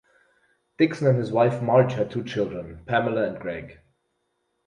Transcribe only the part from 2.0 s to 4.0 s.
two children; Pamela and Greg.